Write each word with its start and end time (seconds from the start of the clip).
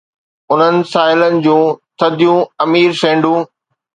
انهن 0.51 0.77
ساحلن 0.91 1.35
جون 1.43 1.63
ٿڌيون 1.99 2.39
امبر 2.65 2.91
سينڊون 3.01 3.39